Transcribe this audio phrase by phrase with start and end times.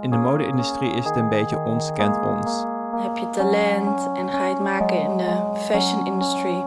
[0.00, 2.64] In de mode-industrie is het een beetje ons kent ons.
[2.96, 6.64] Heb je talent en ga je het maken in de fashion industry,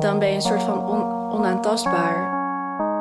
[0.00, 2.36] dan ben je een soort van on- onaantastbaar.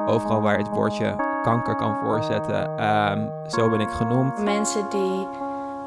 [0.09, 4.43] Overal waar het woordje kanker kan voorzetten, ehm, zo ben ik genoemd.
[4.43, 5.27] Mensen die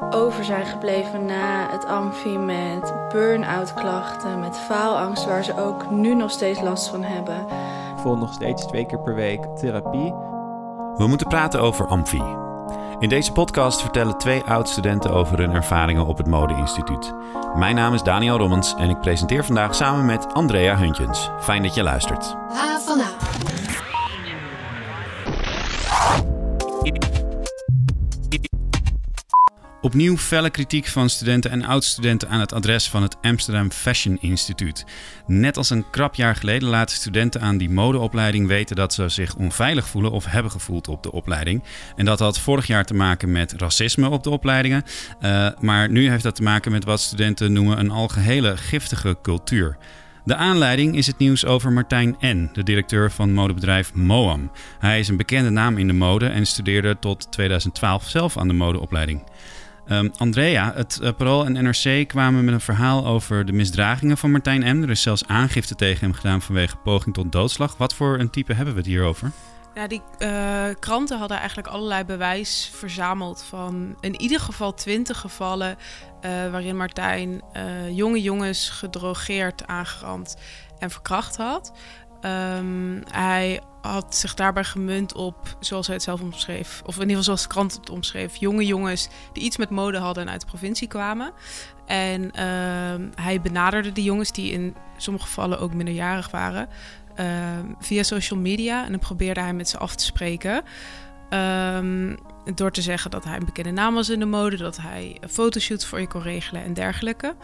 [0.09, 6.15] over zijn gebleven na het amfi met burn-out klachten, met faalangst, waar ze ook nu
[6.15, 7.45] nog steeds last van hebben.
[8.01, 10.13] Ik volg nog steeds twee keer per week therapie.
[10.97, 12.23] We moeten praten over Amfi.
[12.99, 17.13] In deze podcast vertellen twee oud-studenten over hun ervaringen op het Mode-instituut.
[17.55, 21.29] Mijn naam is Daniel Rommens en ik presenteer vandaag samen met Andrea Huntjens.
[21.39, 22.35] Fijn dat je luistert.
[22.53, 22.79] Ha
[29.83, 34.85] Opnieuw felle kritiek van studenten en oud-studenten aan het adres van het Amsterdam Fashion Instituut.
[35.27, 39.35] Net als een krap jaar geleden laten studenten aan die modeopleiding weten dat ze zich
[39.35, 41.63] onveilig voelen of hebben gevoeld op de opleiding.
[41.95, 44.83] En dat had vorig jaar te maken met racisme op de opleidingen.
[45.21, 49.77] Uh, maar nu heeft dat te maken met wat studenten noemen een algehele giftige cultuur.
[50.23, 54.51] De aanleiding is het nieuws over Martijn N., de directeur van modebedrijf Moam.
[54.79, 58.53] Hij is een bekende naam in de mode en studeerde tot 2012 zelf aan de
[58.53, 59.23] modeopleiding.
[59.91, 64.31] Um, Andrea, het uh, Parool en NRC kwamen met een verhaal over de misdragingen van
[64.31, 64.83] Martijn M.
[64.83, 67.77] Er is zelfs aangifte tegen hem gedaan vanwege poging tot doodslag.
[67.77, 69.31] Wat voor een type hebben we het hier over?
[69.75, 75.77] Ja, die uh, kranten hadden eigenlijk allerlei bewijs verzameld van in ieder geval twintig gevallen
[76.25, 77.41] uh, waarin Martijn
[77.91, 80.37] jonge jongens gedrogeerd, aangerand
[80.79, 81.73] en verkracht had.
[82.21, 87.17] Um, hij had zich daarbij gemunt op, zoals hij het zelf omschreef, of in ieder
[87.17, 90.41] geval zoals de krant het omschreef, jonge jongens die iets met mode hadden en uit
[90.41, 91.31] de provincie kwamen.
[91.85, 96.69] En uh, hij benaderde die jongens, die in sommige gevallen ook minderjarig waren,
[97.19, 97.25] uh,
[97.79, 98.83] via social media.
[98.85, 100.63] En dan probeerde hij met ze af te spreken.
[101.29, 102.17] Um,
[102.55, 105.85] door te zeggen dat hij een bekende naam was in de mode, dat hij fotoshoots
[105.85, 107.35] voor je kon regelen en dergelijke.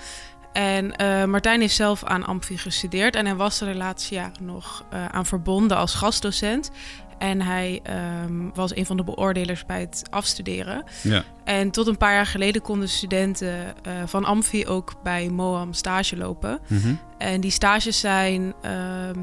[0.53, 4.45] En uh, Martijn heeft zelf aan Amfi gestudeerd en hij was er de laatste jaren
[4.45, 6.71] nog uh, aan verbonden als gastdocent.
[7.17, 7.81] En hij
[8.23, 10.83] um, was een van de beoordelers bij het afstuderen.
[11.03, 11.23] Ja.
[11.43, 16.17] En tot een paar jaar geleden konden studenten uh, van Amfi ook bij Moam stage
[16.17, 16.59] lopen.
[16.67, 16.99] Mm -hmm.
[17.17, 18.53] En die stages zijn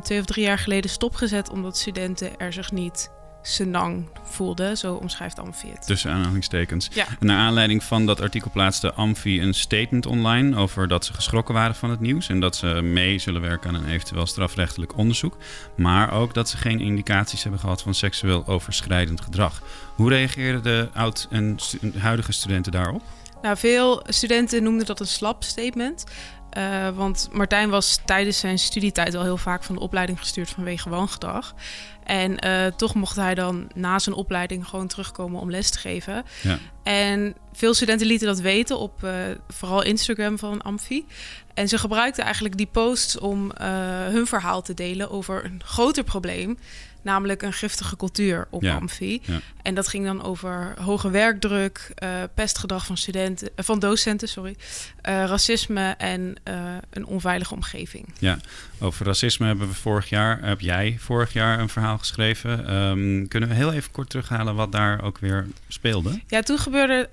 [0.02, 3.10] twee of drie jaar geleden stopgezet omdat studenten er zich niet
[3.46, 4.76] senang voelde.
[4.76, 5.86] Zo omschrijft Amfi het.
[5.86, 6.88] Tussen aanhalingstekens.
[6.92, 7.06] Ja.
[7.20, 11.54] En naar aanleiding van dat artikel plaatste Amfi een statement online over dat ze geschrokken
[11.54, 15.36] waren van het nieuws en dat ze mee zullen werken aan een eventueel strafrechtelijk onderzoek.
[15.76, 19.62] Maar ook dat ze geen indicaties hebben gehad van seksueel overschrijdend gedrag.
[19.94, 23.02] Hoe reageerden de oud- en stu huidige studenten daarop?
[23.42, 26.04] Nou, veel studenten noemden dat een slap statement.
[26.58, 30.88] Uh, want Martijn was tijdens zijn studietijd al heel vaak van de opleiding gestuurd vanwege
[30.88, 31.54] woongedrag.
[32.04, 36.24] En uh, toch mocht hij dan na zijn opleiding gewoon terugkomen om les te geven.
[36.42, 36.58] Ja.
[36.82, 39.12] En veel studenten lieten dat weten op uh,
[39.48, 41.06] vooral Instagram van Amfi.
[41.54, 43.50] En ze gebruikten eigenlijk die posts om
[44.10, 46.58] hun verhaal te delen over een groter probleem.
[47.04, 49.20] Namelijk een giftige cultuur op Ja, Amfi.
[49.22, 49.40] ja.
[49.62, 54.56] En dat ging dan over hoge werkdruk, uh, pestgedrag van, studenten, uh, van docenten, sorry,
[55.08, 56.36] uh, racisme en
[56.90, 58.06] een onveilige omgeving.
[58.18, 58.38] Ja,
[58.78, 62.74] over racisme hebben we vorig jaar, heb jij vorig jaar een verhaal geschreven.
[62.74, 66.20] Um, kunnen we heel even kort terughalen wat daar ook weer speelde?
[66.26, 67.08] Ja, toen gebeurde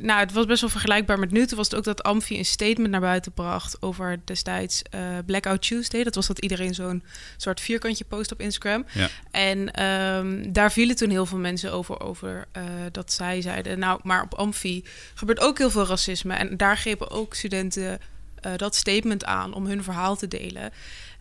[0.00, 1.46] nou, het was best wel vergelijkbaar met nu.
[1.46, 5.62] Toen was het ook dat Amfi een statement naar buiten bracht over destijds uh, Blackout
[5.62, 6.04] Tuesday.
[6.04, 7.04] Dat was dat iedereen zo'n
[7.36, 8.84] soort vierkantje post op Instagram.
[8.92, 9.08] Ja.
[9.30, 12.62] En um, daar vielen toen heel veel mensen over, over uh,
[12.92, 13.78] dat zij zeiden...
[13.78, 16.34] nou, maar op Amfi gebeurt ook heel veel racisme.
[16.34, 17.98] En daar grepen ook studenten
[18.46, 20.72] uh, dat statement aan om hun verhaal te delen.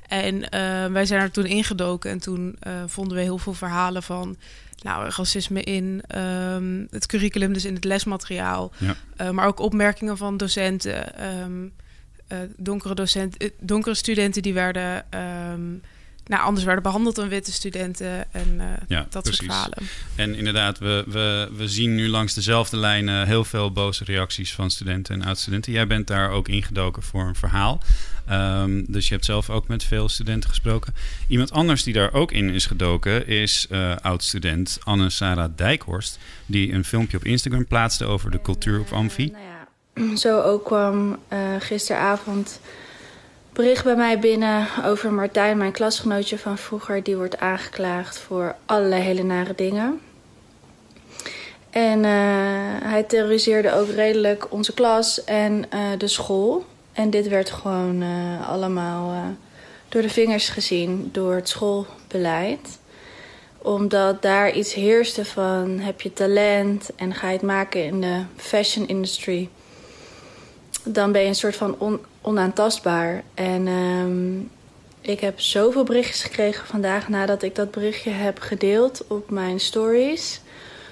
[0.07, 0.39] En
[0.93, 4.37] wij zijn er toen ingedoken en toen vonden we heel veel verhalen van
[4.83, 8.71] nou, racisme in um, het curriculum, dus in het lesmateriaal.
[8.77, 8.95] Ja.
[9.21, 11.73] Uh, maar ook opmerkingen van docenten, um,
[12.57, 15.05] donkere, docenten donkere studenten die werden
[15.51, 15.81] um,
[16.25, 19.39] nou, anders werden behandeld dan witte studenten en ja, dat precies.
[19.39, 19.77] soort verhalen.
[20.15, 24.71] En inderdaad, we, we, we zien nu langs dezelfde lijnen heel veel boze reacties van
[24.71, 25.71] studenten en oud-studenten.
[25.71, 27.81] Jij bent daar ook ingedoken voor een verhaal.
[28.31, 30.93] Um, dus je hebt zelf ook met veel studenten gesproken.
[31.27, 36.19] Iemand anders die daar ook in is gedoken is uh, oud-student Anne-Sara Dijkhorst.
[36.45, 39.31] Die een filmpje op Instagram plaatste over de cultuur op Amfi.
[39.31, 42.59] Nou ja, zo ook kwam uh, gisteravond
[43.53, 47.03] bericht bij mij binnen over Martijn, mijn klasgenootje van vroeger.
[47.03, 50.01] Die wordt aangeklaagd voor allerlei hele nare dingen.
[51.69, 52.09] En uh,
[52.83, 56.65] hij terroriseerde ook redelijk onze klas en uh, de school.
[56.93, 59.35] En dit werd gewoon uh, allemaal
[59.89, 62.79] door de vingers gezien door het schoolbeleid.
[63.57, 68.21] Omdat daar iets heerste van heb je talent en ga je het maken in de
[68.35, 69.49] fashion industry.
[70.83, 73.23] Dan ben je een soort van on, onaantastbaar.
[73.33, 74.49] En um,
[75.01, 80.41] ik heb zoveel berichtjes gekregen vandaag nadat ik dat berichtje heb gedeeld op mijn stories.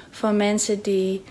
[0.10, 1.24] Van mensen die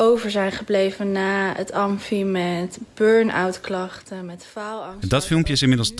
[0.00, 5.10] over zijn gebleven na het amfi met burn-out klachten, met faalangst.
[5.10, 5.92] Dat filmpje is inmiddels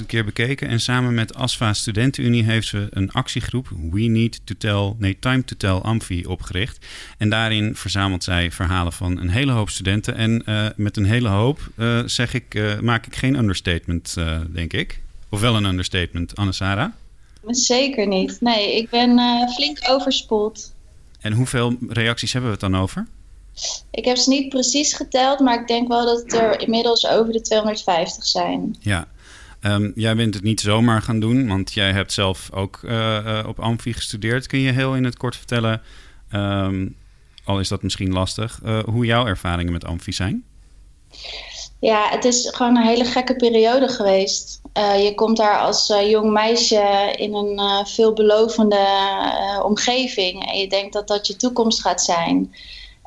[0.00, 4.54] 80.000 keer bekeken en samen met ASFA Studentenunie heeft ze een actiegroep We Need to
[4.58, 6.86] Tell, nee Time to Tell Amfi opgericht.
[7.18, 10.14] En daarin verzamelt zij verhalen van een hele hoop studenten.
[10.14, 14.16] En uh, met een hele hoop uh, zeg ik, uh, maak ik geen understatement,
[14.52, 15.00] denk ik.
[15.28, 16.94] Of wel een understatement, Anne-Sara?
[17.46, 18.40] Zeker niet.
[18.40, 19.18] Nee, ik ben
[19.54, 20.72] flink overspoeld.
[21.20, 23.06] En hoeveel reacties hebben we het dan over?
[23.90, 27.32] Ik heb ze niet precies geteld, maar ik denk wel dat het er inmiddels over
[27.32, 28.76] de 250 zijn.
[28.80, 29.08] Ja.
[29.60, 33.44] Um, jij bent het niet zomaar gaan doen, want jij hebt zelf ook uh, uh,
[33.48, 34.46] op Amfi gestudeerd.
[34.46, 35.82] Kun je heel in het kort vertellen,
[36.32, 36.96] um,
[37.44, 40.44] al is dat misschien lastig, uh, hoe jouw ervaringen met Amfi zijn?
[41.78, 44.60] Ja, het is gewoon een hele gekke periode geweest.
[44.74, 48.86] je komt daar als jong meisje in een veelbelovende
[49.62, 52.54] omgeving en je denkt dat dat je toekomst gaat zijn.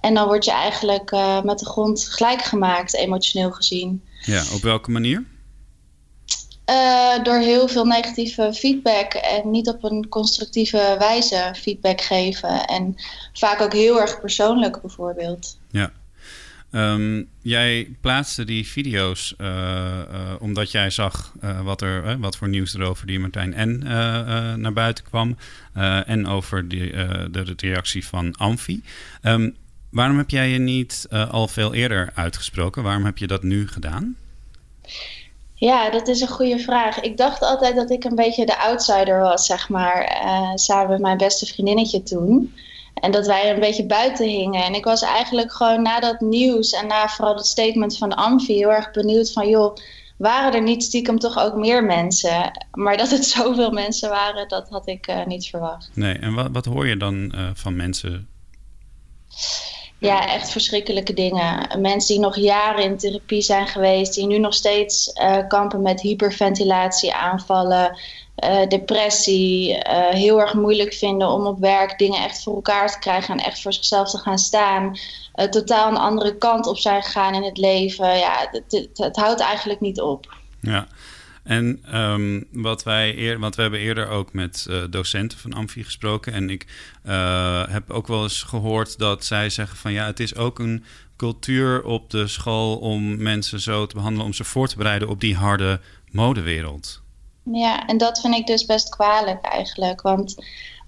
[0.08, 4.04] En dan word je eigenlijk uh, met de grond gelijk gemaakt, emotioneel gezien.
[4.22, 5.24] Ja, op welke manier?
[6.70, 12.66] Uh, door heel veel negatieve feedback en niet op een constructieve wijze feedback geven.
[12.66, 12.96] En
[13.34, 15.60] vaak ook heel erg persoonlijk bijvoorbeeld.
[15.72, 15.92] Ja.
[16.72, 21.34] Um, jij plaatste die video's uh, uh, omdat jij zag
[21.64, 23.84] wat, er, wat voor nieuws er over die Martijn N
[24.62, 25.38] naar buiten kwam.
[26.06, 28.84] en over die, de, de, reactie van Amfi.
[29.22, 29.56] Um,
[29.98, 32.84] Waarom heb jij je niet uh, al veel eerder uitgesproken?
[32.84, 34.16] Waarom heb je dat nu gedaan?
[35.54, 37.00] Ja, dat is een goede vraag.
[37.00, 40.22] Ik dacht altijd dat ik een beetje de outsider was, zeg maar.
[40.24, 42.54] Uh, samen met mijn beste vriendinnetje toen.
[42.94, 44.64] En dat wij een beetje buiten hingen.
[44.64, 48.54] En ik was eigenlijk gewoon na dat nieuws en na vooral het statement van Amfi
[48.54, 49.50] heel erg benieuwd van...
[49.50, 49.76] joh,
[50.18, 52.52] waren er niet stiekem toch ook meer mensen?
[52.72, 55.90] Maar dat het zoveel mensen waren, dat had ik uh, niet verwacht.
[55.94, 58.28] Nee, en wat, wat hoor je dan uh, van mensen?
[60.00, 61.82] Ja, echt verschrikkelijke dingen.
[61.82, 66.02] Mensen die nog jaren in therapie zijn geweest, die nu nog steeds uh, kampen met
[66.02, 67.98] hyperventilatie aanvallen,
[68.44, 73.00] uh, depressie, uh, heel erg moeilijk vinden om op werk dingen echt voor elkaar te
[73.00, 74.98] krijgen en echt voor zichzelf te gaan staan.
[75.50, 78.18] totaal een andere kant op zijn gegaan in het leven.
[78.18, 80.36] Ja, het, het, het houdt eigenlijk niet op.
[80.62, 80.88] Ja.
[81.48, 85.84] En um, wat wij eer, want we hebben eerder ook met uh, docenten van Amfi
[85.84, 86.34] gesproken.
[86.34, 86.66] En ik
[87.06, 90.84] uh, heb ook wel eens gehoord dat zij zeggen van ja, het is ook een
[91.18, 95.20] cultuur op de school om mensen zo te behandelen, om ze voor te bereiden op
[95.20, 95.80] die harde
[96.12, 97.02] modewereld.
[97.44, 100.02] Ja, en dat vind ik dus best kwalijk eigenlijk.
[100.02, 100.36] Want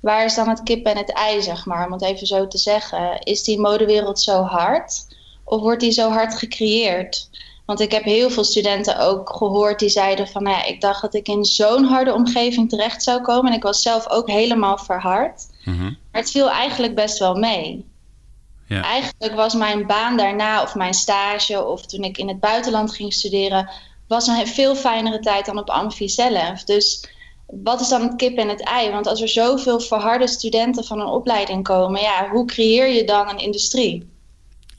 [0.02, 2.58] waar is dan het kip en het ei, zeg maar, om het even zo te
[2.58, 3.20] zeggen?
[3.20, 5.06] Is die modewereld zo hard?
[5.44, 7.30] Of wordt die zo hard gecreëerd?
[7.70, 10.44] Want ik heb heel veel studenten ook gehoord die zeiden van...
[10.44, 13.52] Nou ja, ik dacht dat ik in zo'n harde omgeving terecht zou komen.
[13.52, 15.48] En ik was zelf ook helemaal verhard.
[15.64, 15.98] Mm -hmm.
[16.12, 17.86] Maar het viel eigenlijk best wel mee.
[18.68, 18.82] Ja.
[18.82, 21.66] Eigenlijk was mijn baan daarna of mijn stage...
[21.66, 23.70] of toen ik in het buitenland ging studeren...
[24.08, 26.64] was een veel fijnere tijd dan op Amfi zelf.
[26.64, 27.10] Dus
[27.48, 28.92] wat is dan het kip en het ei?
[28.92, 32.02] Want als er zoveel verharde studenten van een opleiding komen...
[32.02, 34.18] ja, hoe creëer je dan een industrie?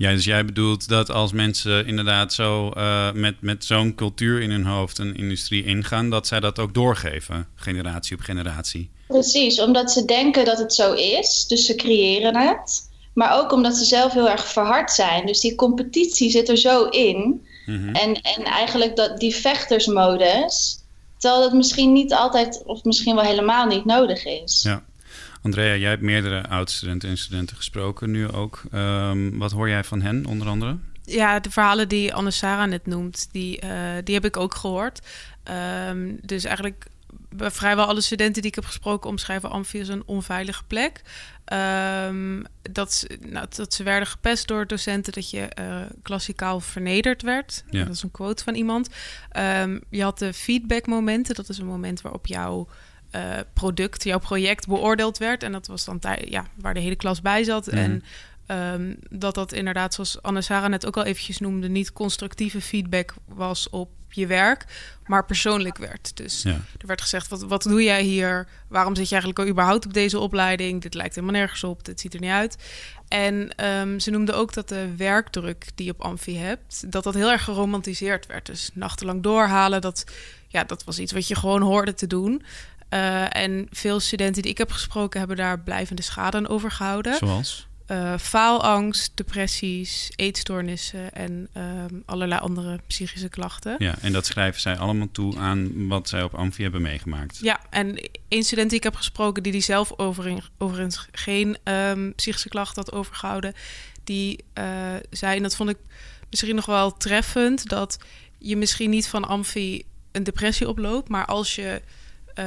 [0.01, 4.51] Ja, dus jij bedoelt dat als mensen inderdaad zo uh, met, met zo'n cultuur in
[4.51, 8.91] hun hoofd een industrie ingaan, dat zij dat ook doorgeven, generatie op generatie.
[9.07, 12.89] Precies, omdat ze denken dat het zo is, dus ze creëren het.
[13.13, 15.27] Maar ook omdat ze zelf heel erg verhard zijn.
[15.27, 17.47] Dus die competitie zit er zo in.
[17.67, 17.95] Mm -hmm.
[17.95, 20.79] en, en eigenlijk dat, die vechtersmodus,
[21.19, 24.63] terwijl dat misschien niet altijd, of misschien wel helemaal niet nodig is.
[24.63, 24.85] Ja.
[25.43, 28.63] Andrea, jij hebt meerdere oud-studenten en studenten gesproken nu ook.
[28.75, 30.77] Um, wat hoor jij van hen onder andere?
[31.05, 33.71] Ja, de verhalen die Anne-Sara net noemt, die, uh,
[34.05, 35.01] die heb ik ook gehoord.
[35.89, 36.87] Um, dus eigenlijk
[37.37, 41.03] vrijwel alle studenten die ik heb gesproken omschrijven Amfi als een onveilige plek.
[42.07, 47.65] Um, dat, nou, dat ze werden gepest door docenten, dat je uh, klassikaal vernederd werd.
[47.71, 47.85] Ja.
[47.85, 48.89] Dat is een quote van iemand.
[49.63, 52.69] Um, je had de feedbackmomenten, dat is een moment waarop jouw
[53.17, 55.43] uh, product, jouw project beoordeeld werd.
[55.43, 57.73] En dat was dan ja, waar de hele klas bij zat.
[57.73, 57.79] Mm.
[57.79, 58.03] En
[58.51, 63.69] um, dat dat inderdaad, zoals Anne-Sara net ook al eventjes noemde, niet constructieve feedback was
[63.69, 64.65] op je werk,
[65.07, 66.17] maar persoonlijk werd.
[66.17, 66.61] Dus ja.
[66.79, 68.49] er werd gezegd, wat, wat doe jij hier?
[68.69, 70.83] Waarom zit je eigenlijk al überhaupt op deze opleiding?
[70.83, 72.57] Dit lijkt helemaal nergens op, dit ziet er niet uit.
[73.09, 77.15] En um, ze noemde ook dat de werkdruk die je op Amfi hebt, dat dat
[77.15, 78.47] heel erg geromantiseerd werd.
[78.47, 80.05] Dus nachtenlang doorhalen, dat,
[80.49, 82.43] ja, dat was iets wat je gewoon hoorde te doen.
[82.91, 87.15] Uh, en veel studenten die ik heb gesproken hebben daar blijvende schade aan overgehouden.
[87.15, 87.69] Zoals?
[87.89, 93.77] Uh, faalangst, depressies, eetstoornissen en um, allerlei andere psychische klachten.
[93.79, 97.39] Ja, en dat schrijven zij allemaal toe aan wat zij op Amfi hebben meegemaakt.
[97.41, 99.93] Ja, en één student die ik heb gesproken, die die zelf
[100.59, 103.55] overigens geen um, psychische klachten had overgehouden,
[104.05, 104.65] die uh,
[105.11, 105.79] zei, en dat vond ik
[106.31, 107.99] misschien nog wel treffend, dat
[108.39, 111.83] je misschien niet van Amfi een depressie oploopt, maar als je
[112.41, 112.47] uh,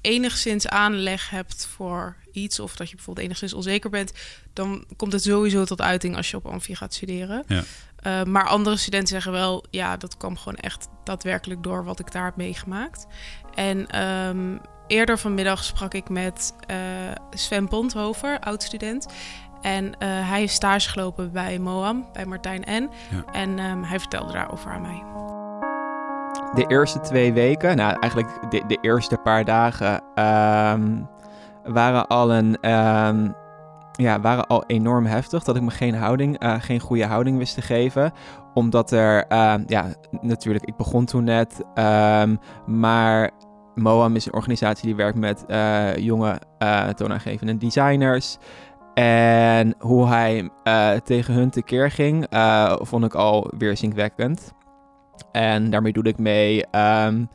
[0.00, 4.12] enigszins aanleg hebt voor iets, of dat je bijvoorbeeld enigszins onzeker bent,
[4.52, 7.44] dan komt het sowieso tot uiting als je op Amfi gaat studeren.
[7.46, 7.62] Ja.
[8.06, 12.12] Uh, maar andere studenten zeggen wel, ja, dat kwam gewoon echt daadwerkelijk door wat ik
[12.12, 13.06] daar heb meegemaakt.
[13.54, 16.76] En um, eerder vanmiddag sprak ik met uh,
[17.30, 19.06] Sven Ponthover, oud-student.
[19.62, 22.90] En uh, hij heeft stage gelopen bij Moam, bij Martijn N.
[23.10, 23.24] Ja.
[23.32, 25.02] En um, hij vertelde daarover aan mij.
[26.54, 30.02] De eerste twee weken, nou eigenlijk de, de eerste paar dagen,
[30.74, 31.08] um,
[31.64, 32.70] waren al een.
[32.70, 33.34] Um,
[33.92, 35.44] ja, waren al enorm heftig.
[35.44, 38.12] Dat ik me geen houding, uh, geen goede houding wist te geven.
[38.54, 39.86] Omdat er, uh, ja,
[40.20, 41.64] natuurlijk, ik begon toen net.
[42.66, 43.30] Maar
[43.74, 46.40] MOAM is een organisatie die werkt met uh, jonge
[46.94, 48.38] toonaangevende designers.
[48.94, 50.50] En hoe hij
[51.04, 52.26] tegen hun tekeer ging,
[52.80, 54.52] vond ik al weerzinwekkend.
[55.32, 57.28] En daarmee doe ik mee um,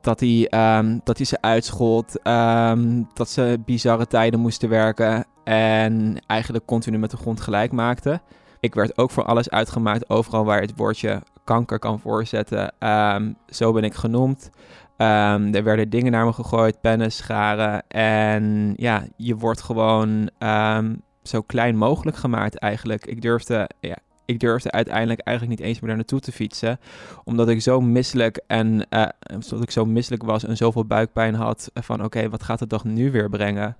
[0.00, 6.22] dat, hij, um, dat hij ze uitschold, um, dat ze bizarre tijden moesten werken en
[6.26, 8.20] eigenlijk continu met de grond gelijk maakte.
[8.60, 12.72] Ik werd ook voor alles uitgemaakt, overal waar het woordje kanker kan voorzetten.
[13.46, 14.50] zo ben ik genoemd.
[14.96, 17.88] er werden dingen naar me gegooid, pennen, scharen.
[17.88, 20.30] En ja, je wordt gewoon
[21.22, 23.06] zo klein mogelijk gemaakt eigenlijk.
[23.06, 23.96] Ik durfde, ja,
[24.30, 26.80] ik durfde uiteindelijk eigenlijk niet eens meer daar naartoe te fietsen.
[27.24, 31.70] Omdat ik zo misselijk en uh, omdat ik zo misselijk was en zoveel buikpijn had.
[31.74, 33.76] Van oké, okay, wat gaat de dag nu weer brengen?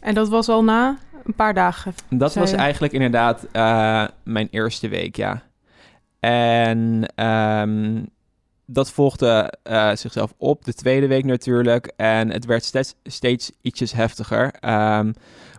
[0.00, 1.94] En dat was al na een paar dagen?
[2.08, 2.56] Dat was je?
[2.56, 5.42] eigenlijk inderdaad uh, mijn eerste week, ja.
[6.20, 8.08] En um,
[8.70, 11.92] dat volgde uh, zichzelf op, de tweede week natuurlijk.
[11.96, 14.54] En het werd steeds, steeds ietsjes heftiger.
[14.98, 15.12] Um,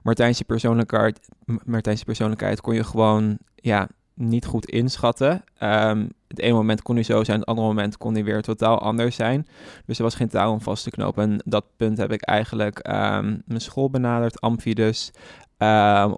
[0.03, 1.29] Martijnse persoonlijkheid,
[1.65, 5.43] Martijnse persoonlijkheid kon je gewoon ja, niet goed inschatten.
[5.63, 8.79] Um, het ene moment kon hij zo zijn, het andere moment kon hij weer totaal
[8.79, 9.47] anders zijn.
[9.85, 11.23] Dus er was geen touw om vast te knopen.
[11.23, 15.11] En dat punt heb ik eigenlijk um, mijn school benaderd, Amfi dus,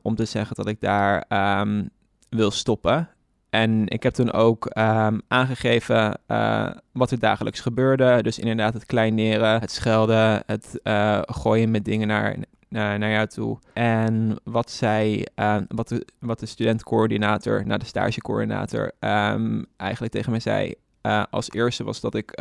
[0.02, 1.26] om te zeggen dat ik daar
[2.30, 3.10] wil stoppen.
[3.52, 8.24] En ik heb toen ook um, aangegeven uh, wat er dagelijks gebeurde.
[8.24, 12.36] Dus inderdaad het kleineren, het schelden, het uh, gooien met dingen naar,
[12.70, 13.60] naar, naar jou toe.
[13.74, 20.32] En wat zij, uh, wat, de, wat de studentcoördinator, nou de stagecoördinator, um, eigenlijk tegen
[20.32, 20.74] mij zei.
[21.02, 22.40] Uh, als eerste was dat ik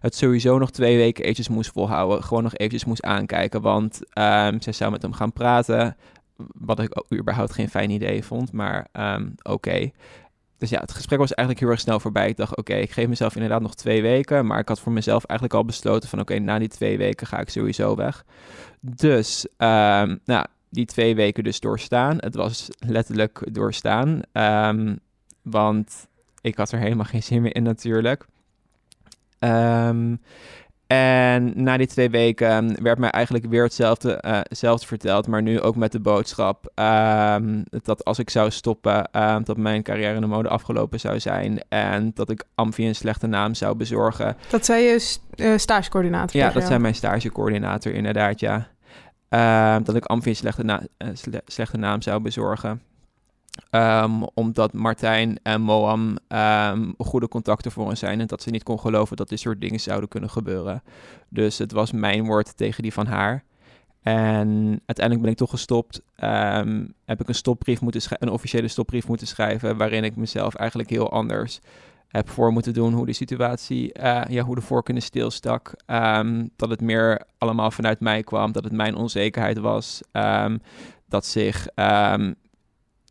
[0.00, 2.22] het sowieso nog twee weken eventjes moest volhouden.
[2.24, 3.60] Gewoon nog eventjes moest aankijken.
[3.60, 4.00] Want
[4.58, 5.96] zij zou met hem gaan praten.
[6.54, 8.52] Wat ik überhaupt geen fijn idee vond.
[8.52, 8.86] Maar
[9.42, 9.90] oké.
[10.64, 12.28] Dus ja, het gesprek was eigenlijk heel erg snel voorbij.
[12.28, 14.46] Ik dacht, oké, ik geef mezelf inderdaad nog twee weken.
[14.46, 16.20] Maar ik had voor mezelf eigenlijk al besloten van...
[16.20, 18.24] oké, na die twee weken ga ik sowieso weg.
[18.80, 22.16] Dus, um, nou, die twee weken dus doorstaan.
[22.20, 24.20] Het was letterlijk doorstaan.
[24.32, 24.98] Um,
[25.42, 26.06] want
[26.40, 28.26] ik had er helemaal geen zin meer in natuurlijk.
[29.38, 30.20] Um,
[30.86, 35.60] en na die twee weken werd mij eigenlijk weer hetzelfde, uh, hetzelfde verteld, maar nu
[35.60, 40.20] ook met de boodschap um, dat als ik zou stoppen, um, dat mijn carrière in
[40.20, 44.36] de mode afgelopen zou zijn en dat ik Amfi een slechte naam zou bezorgen.
[44.50, 46.40] Dat zei je st uh, stagecoördinator?
[46.40, 48.68] Ja, dat zei mijn stagecoördinator inderdaad, ja.
[49.82, 52.82] Dat ik Amfi een slechte, na sle slechte naam zou bezorgen.
[53.70, 58.62] Um, omdat Martijn en Moam um, goede contacten voor ons zijn en dat ze niet
[58.62, 60.82] kon geloven dat dit soort dingen zouden kunnen gebeuren.
[61.28, 63.44] Dus het was mijn woord tegen die van haar.
[64.02, 66.02] En uiteindelijk ben ik toch gestopt.
[66.24, 70.90] Um, heb ik een stopbrief moeten een officiële stopbrief moeten schrijven, waarin ik mezelf eigenlijk
[70.90, 71.60] heel anders
[72.08, 75.74] heb voor moeten doen hoe de situatie, uh, ja, hoe de voorkeuren stilstak.
[75.86, 80.00] Um, dat het meer allemaal vanuit mij kwam, dat het mijn onzekerheid was.
[81.08, 81.68] Dat zich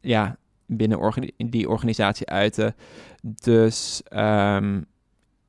[0.03, 2.75] ja, binnen die organisatie uiten.
[3.21, 4.85] Dus um,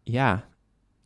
[0.02, 0.44] ja,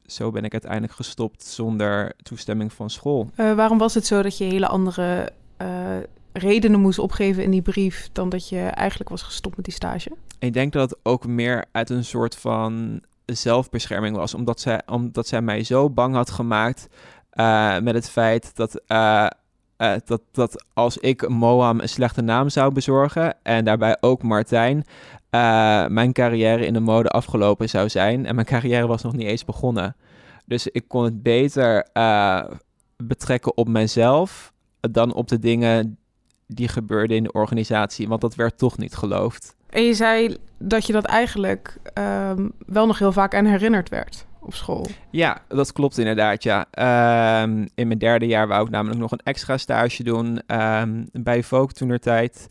[0.06, 3.30] zo ben ik uiteindelijk gestopt zonder toestemming van school.
[3.36, 5.96] Uh, waarom was het zo dat je hele andere uh,
[6.32, 10.10] redenen moest opgeven in die brief dan dat je eigenlijk was gestopt met die stage?
[10.38, 15.26] Ik denk dat het ook meer uit een soort van zelfbescherming was, omdat zij, omdat
[15.26, 16.88] zij mij zo bang had gemaakt
[17.32, 18.80] uh, met het feit dat
[19.78, 24.76] uh, dat, dat als ik Moam een slechte naam zou bezorgen en daarbij ook Martijn,
[24.76, 28.26] uh, mijn carrière in de mode afgelopen zou zijn.
[28.26, 29.96] En mijn carrière was nog niet eens begonnen.
[30.46, 32.44] Dus ik kon het beter uh,
[32.96, 35.98] betrekken op mezelf dan op de dingen
[36.46, 38.08] die gebeurden in de organisatie.
[38.08, 39.56] Want dat werd toch niet geloofd.
[39.70, 44.26] En je zei dat je dat eigenlijk um, wel nog heel vaak aan herinnerd werd
[44.48, 44.86] op school.
[45.10, 46.66] Ja, dat klopt inderdaad, ja.
[47.42, 51.42] Um, in mijn derde jaar wou ik namelijk nog een extra stage doen um, bij
[51.42, 52.48] Vogue toen tijd.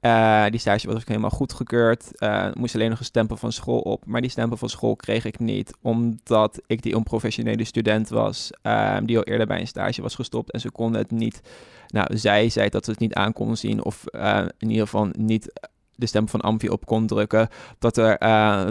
[0.00, 2.10] Uh, die stage was ook helemaal goedgekeurd.
[2.18, 4.06] Uh, moest alleen nog een stempel van school op.
[4.06, 9.06] Maar die stempel van school kreeg ik niet, omdat ik die onprofessionele student was, um,
[9.06, 10.52] die al eerder bij een stage was gestopt.
[10.52, 11.40] En ze konden het niet.
[11.88, 15.08] Nou, zij zei dat ze het niet aan konden zien, of uh, in ieder geval
[15.18, 18.18] niet de stem van Amfi op kon drukken, dat, er,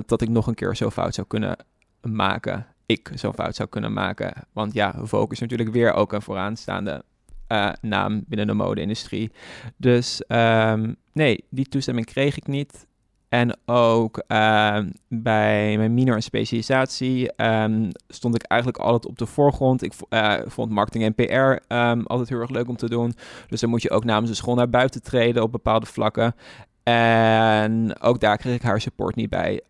[0.05, 1.55] dat ik nog een keer zo fout zou kunnen
[2.01, 2.65] maken.
[2.85, 4.33] Ik zo'n fout zou kunnen maken.
[4.53, 7.03] Want ja, Vogue is natuurlijk weer ook een vooraanstaande
[7.47, 9.31] uh, naam binnen de mode-industrie.
[9.77, 12.87] Dus um, nee, die toestemming kreeg ik niet.
[13.29, 19.25] En ook uh, bij mijn minor en specialisatie um, stond ik eigenlijk altijd op de
[19.25, 19.83] voorgrond.
[19.83, 23.13] Ik uh, vond marketing en PR altijd heel erg leuk om te doen.
[23.47, 26.35] Dus dan moet je ook namens de school naar buiten treden op bepaalde vlakken.
[26.83, 29.61] En ook daar kreeg ik haar support niet bij.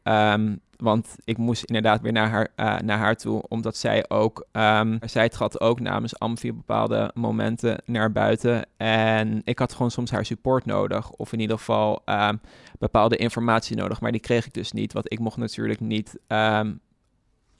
[0.79, 4.97] Want ik moest inderdaad weer naar haar, uh, naar haar toe, omdat zij ook, um,
[5.01, 8.65] zij trad ook namens Amfi bepaalde momenten naar buiten.
[8.77, 12.41] En ik had gewoon soms haar support nodig, of in ieder geval um,
[12.79, 14.01] bepaalde informatie nodig.
[14.01, 16.79] Maar die kreeg ik dus niet, want ik mocht natuurlijk niet, um,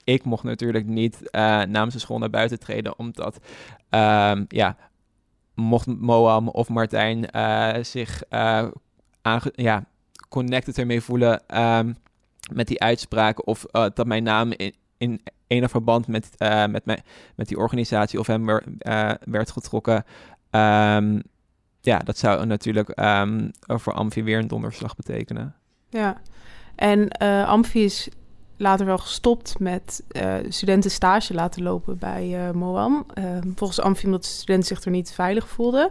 [0.04, 3.38] ik mocht natuurlijk niet uh, namens de school naar buiten treden, omdat,
[4.48, 4.76] ja,
[5.54, 8.22] mocht Moam of Martijn uh, zich
[9.54, 9.84] ja,
[10.28, 11.42] connected ermee voelen
[12.52, 16.84] met die uitspraak of uh, dat mijn naam in, in enig verband met, uh, met,
[16.84, 17.02] mij,
[17.34, 18.58] met die organisatie of hem uh,
[19.24, 20.04] werd getrokken.
[20.50, 21.22] Um,
[21.80, 25.54] ja, dat zou natuurlijk um, voor Amfi weer een donderslag betekenen.
[25.88, 26.20] Ja,
[26.74, 27.08] en
[27.46, 28.08] Amfi is
[28.56, 30.04] later wel gestopt met
[30.48, 33.06] studenten stage laten lopen bij Moam.
[33.14, 35.90] Ehm, volgens Amfi omdat de student zich er niet veilig voelde.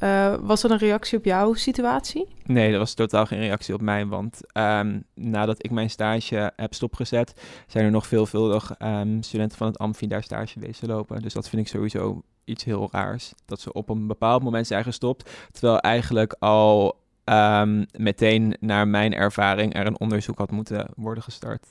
[0.00, 2.28] Uh, was er een reactie op jouw situatie?
[2.44, 4.06] Nee, er was totaal geen reactie op mij.
[4.06, 7.34] Want um, nadat ik mijn stage heb stopgezet,
[7.66, 11.22] zijn er nog veelvuldig um, studenten van het Amfi daar stage wezen lopen.
[11.22, 13.32] Dus dat vind ik sowieso iets heel raars.
[13.44, 15.30] Dat ze op een bepaald moment zijn gestopt.
[15.52, 21.66] Terwijl eigenlijk al um, meteen naar mijn ervaring er een onderzoek had moeten worden gestart.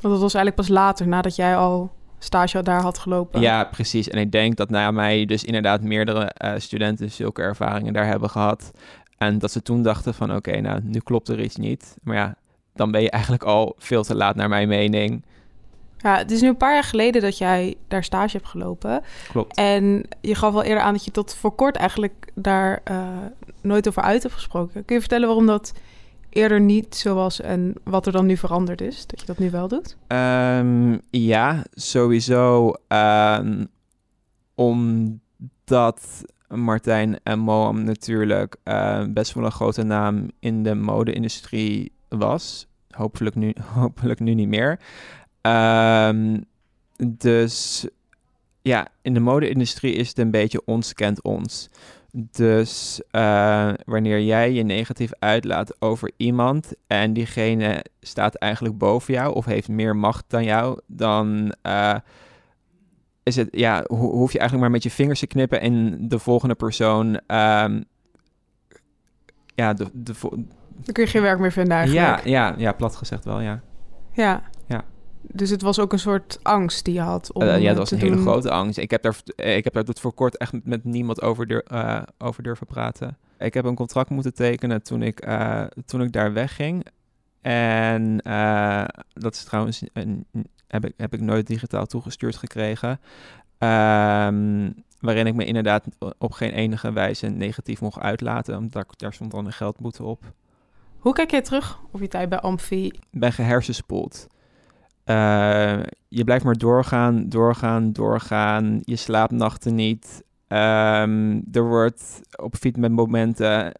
[0.00, 3.40] Want dat was eigenlijk pas later, nadat jij al stage daar had gelopen.
[3.40, 4.08] Ja, precies.
[4.08, 8.30] En ik denk dat na mij dus inderdaad meerdere uh, studenten zulke ervaringen daar hebben
[8.30, 8.70] gehad.
[9.18, 11.96] En dat ze toen dachten van oké, nou nu klopt er iets niet.
[12.02, 12.34] Maar ja,
[12.74, 15.24] dan ben je eigenlijk al veel te laat naar mijn mening.
[15.96, 19.02] Ja, het is nu een paar jaar geleden dat jij daar stage hebt gelopen.
[19.28, 19.56] Klopt.
[19.56, 23.08] En je gaf al eerder aan dat je tot voor kort eigenlijk daar uh,
[23.60, 24.84] nooit over uit hebt gesproken.
[24.84, 25.72] Kun je vertellen waarom dat
[26.38, 29.50] eerder niet zo was en wat er dan nu veranderd is, dat je dat nu
[29.50, 29.96] wel doet?
[30.08, 32.72] Um, ja, sowieso.
[32.88, 33.68] Um,
[34.54, 42.66] omdat Martijn en Moam natuurlijk uh, best wel een grote naam in de mode-industrie was.
[42.90, 44.80] Hopelijk nu, hopelijk nu niet meer.
[45.42, 46.44] Um,
[47.18, 47.86] dus
[48.62, 51.70] ja, in de mode-industrie is het een beetje ons kent ons.
[52.12, 59.34] Dus uh, wanneer jij je negatief uitlaat over iemand en diegene staat eigenlijk boven jou
[59.34, 61.94] of heeft meer macht dan jou, dan uh,
[63.22, 66.18] is het, ja, ho hoef je eigenlijk maar met je vingers te knippen en de
[66.18, 67.84] volgende persoon, um,
[69.54, 70.14] ja, de, de
[70.84, 72.24] dan kun je geen werk meer vinden eigenlijk.
[72.24, 73.60] Ja, ja, ja, plat gezegd wel, ja.
[74.12, 74.42] Ja.
[75.20, 77.90] Dus het was ook een soort angst die je had om uh, Ja, dat was
[77.90, 78.08] een doen.
[78.08, 78.78] hele grote angst.
[78.78, 82.42] Ik heb daar, ik heb daar tot voor kort echt met niemand over, uh, over
[82.42, 83.16] durven praten.
[83.38, 86.86] Ik heb een contract moeten tekenen toen ik, uh, toen ik daar wegging.
[87.40, 88.16] En
[89.12, 90.26] dat is trouwens, een,
[90.66, 92.90] heb, ik, heb ik nooit digitaal toegestuurd gekregen.
[93.58, 95.84] Um, waarin ik me inderdaad
[96.18, 98.56] op geen enige wijze negatief mocht uitlaten.
[98.56, 100.32] Omdat daar stond dan een geldboete op.
[100.98, 102.86] Hoe kijk jij terug op je tijd bij Amfi?
[102.86, 104.26] Ik ben gehersenspoeld.
[105.08, 108.80] Uh, je blijft maar doorgaan, doorgaan, doorgaan.
[108.82, 110.24] Je slaapt nachten niet.
[110.48, 113.72] Um, er wordt op feedbackmomenten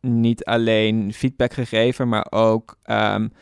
[0.00, 3.32] niet alleen feedback gegeven, maar ook um,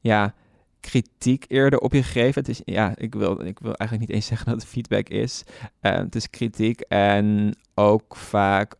[0.00, 0.34] ja,
[0.80, 2.40] kritiek eerder op je gegeven.
[2.40, 5.44] Het is, ja, ik wil, ik wil eigenlijk niet eens zeggen dat het feedback is.
[5.80, 8.74] Uh, het is kritiek en ook vaak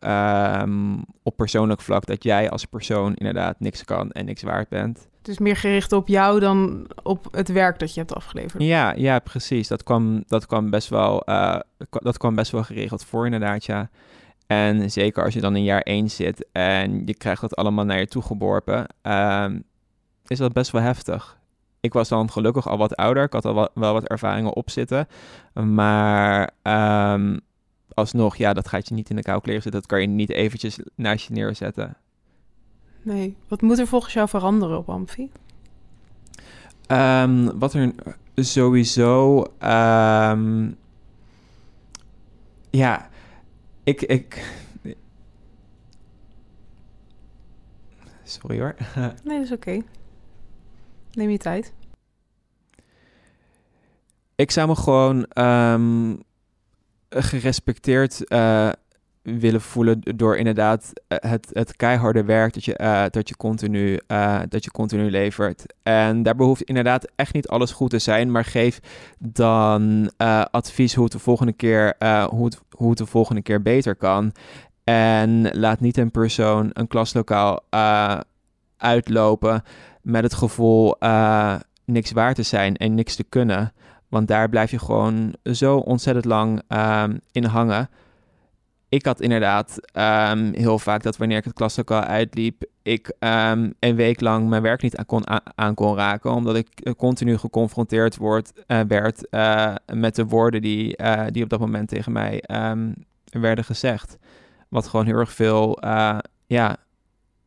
[1.23, 5.07] op persoonlijk vlak dat jij als persoon inderdaad niks kan en niks waard bent.
[5.23, 8.63] Het is meer gericht op jou dan op het werk dat je hebt afgeleverd.
[8.63, 9.67] Ja, ja precies.
[9.67, 11.59] Dat kwam, dat kwam, best, wel, uh,
[11.89, 13.65] dat kwam best wel geregeld voor, inderdaad.
[13.65, 13.89] Ja.
[14.47, 17.99] En zeker als je dan in jaar 1 zit en je krijgt dat allemaal naar
[17.99, 19.45] je toe geworpen, uh,
[20.27, 21.37] is dat best wel heftig.
[21.79, 23.23] ik was dan gelukkig al wat ouder.
[23.23, 25.07] Ik had al wel wat ervaringen op zitten.
[25.53, 26.49] Maar
[27.13, 27.39] um,
[27.93, 29.81] alsnog, ja, dat gaat je niet in de koude kleren zitten.
[29.81, 31.97] Dat kan je niet eventjes naast je neerzetten.
[33.03, 33.35] Nee.
[33.47, 35.31] Wat moet er volgens jou veranderen op Amfi?
[36.87, 37.93] Um, wat er
[38.35, 39.45] sowieso...
[39.63, 40.77] Um,
[42.69, 43.09] ja,
[43.83, 44.01] ik...
[44.01, 44.61] ik
[48.23, 48.75] Sorry hoor.
[49.23, 49.81] nee, dat is oké.
[51.11, 51.73] Neem je tijd.
[54.35, 56.23] Ik zou me gewoon um,
[57.09, 58.71] gerespecteerd uh,
[59.23, 63.99] willen voelen door inderdaad eh, het, het keiharde werk dat je, uh, dat, je continu,
[64.07, 65.65] uh, dat je continu levert.
[65.83, 68.79] En daar behoeft inderdaad echt niet alles goed te zijn, maar geef
[69.19, 70.11] dan
[70.51, 71.95] advies hoe het de volgende keer,
[72.29, 74.31] hoe het, hoe het de volgende keer beter kan.
[74.83, 77.63] En laat niet een persoon een klaslokaal
[78.77, 79.63] uitlopen
[80.01, 80.95] met het gevoel
[81.85, 83.73] niks waar te zijn en niks te kunnen.
[84.09, 87.89] Want daar blijf je gewoon zo ontzettend lang um, in hangen.
[88.93, 89.79] Ik had inderdaad
[90.31, 94.61] um, heel vaak dat wanneer ik het klaslokaal uitliep, ik um, een week lang mijn
[94.61, 94.97] werk niet
[95.55, 96.31] aan kon, raken.
[96.31, 100.97] Omdat ik continu geconfronteerd wordt, uh, werd uh, met de woorden die,
[101.31, 102.43] die op dat moment tegen mij
[103.23, 104.17] werden gezegd.
[104.69, 105.79] Wat gewoon heel erg veel
[106.47, 106.77] ja,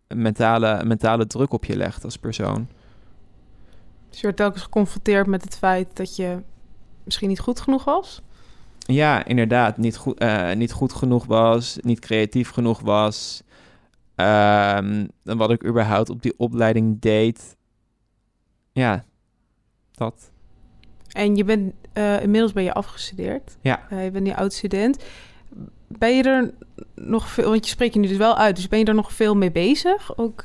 [0.09, 2.68] mentale, mentale druk op je legt als persoon.
[4.09, 6.42] Dus je wordt telkens geconfronteerd met het feit dat je
[7.04, 8.22] misschien niet goed genoeg was?
[8.87, 9.77] Ja, inderdaad.
[9.77, 13.42] Niet goed, uh, niet goed genoeg was, niet creatief genoeg was.
[14.16, 17.57] Um, wat ik überhaupt op die opleiding deed.
[18.72, 19.05] Ja,
[19.92, 20.31] dat.
[21.12, 23.57] En je bent uh, inmiddels ben je afgestudeerd.
[23.61, 23.87] Ja.
[23.92, 25.05] Uh, je bent nu oud-student.
[25.88, 26.55] Ben je er
[26.94, 29.12] nog veel, want je spreekt je nu dus wel uit, dus ben je er nog
[29.12, 30.18] veel mee bezig?
[30.18, 30.44] Ook,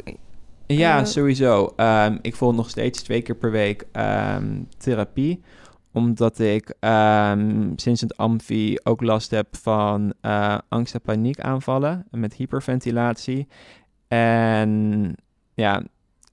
[0.65, 1.73] ja, sowieso.
[1.77, 5.41] Um, ik volg nog steeds twee keer per week um, therapie
[5.91, 12.34] omdat ik um, sinds het amfi ook last heb van uh, angst- en paniekaanvallen met
[12.34, 13.47] hyperventilatie.
[14.08, 15.15] En
[15.54, 15.84] ja,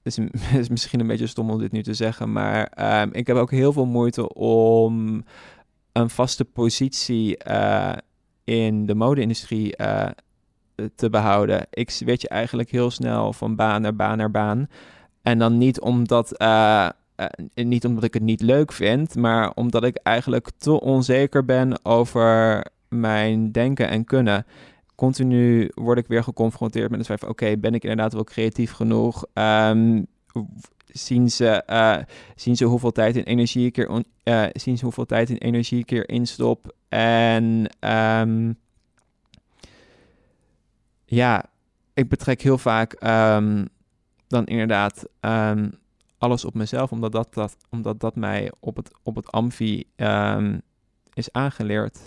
[0.03, 0.17] het is,
[0.59, 3.51] is, misschien een beetje stom om dit nu te zeggen, maar um, ik heb ook
[3.51, 5.23] heel veel moeite om
[5.91, 7.93] een vaste positie uh,
[8.43, 10.07] in de mode-industrie uh,
[10.95, 11.67] te behouden.
[11.69, 14.67] Ik switch eigenlijk heel snel van baan naar baan naar baan.
[15.21, 16.39] En dan niet omdat
[17.53, 22.65] niet omdat ik het niet leuk vind, maar omdat ik eigenlijk te onzeker ben over
[22.87, 24.45] mijn denken en kunnen.
[24.95, 29.25] Continu word ik weer geconfronteerd met het feit oké, ben ik inderdaad wel creatief genoeg?
[29.33, 30.07] Um,
[30.85, 31.97] zien, ze, uh,
[32.35, 35.79] zien ze hoeveel tijd en energie ik er, uh, zien ze hoeveel tijd en energie
[35.79, 36.75] ik erin instop?
[36.89, 37.69] En
[38.19, 38.57] um,
[41.05, 41.45] ja,
[41.93, 43.67] ik betrek heel vaak um,
[44.27, 45.05] dan inderdaad
[46.19, 50.61] alles op mezelf, omdat dat, dat, omdat dat mij op het, op het amfi um,
[51.13, 51.99] is aangeleerd.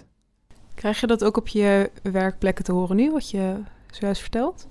[0.75, 3.55] Krijg je dat ook op je werkplekken te horen nu, wat je
[3.91, 4.67] zojuist vertelt?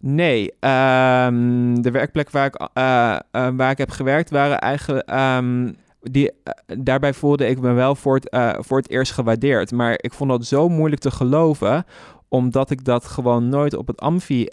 [0.00, 5.10] Nee, um, de werkplek waar ik, uh, uh, waar ik heb gewerkt waren eigenlijk...
[5.12, 9.72] Um, die, uh, daarbij voelde ik me wel voor het, voor het eerst gewaardeerd.
[9.72, 11.84] Maar ik vond dat zo moeilijk te geloven,
[12.28, 14.46] omdat ik dat gewoon nooit op het amfi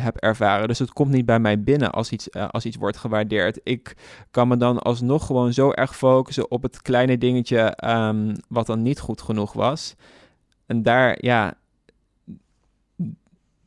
[0.00, 0.68] heb ervaren.
[0.68, 3.60] Dus het komt niet bij mij binnen als iets, uh, als iets wordt gewaardeerd.
[3.62, 3.96] Ik
[4.30, 8.82] kan me dan alsnog gewoon zo erg focussen op het kleine dingetje um, wat dan
[8.82, 9.94] niet goed genoeg was.
[10.66, 11.54] En daar, ja,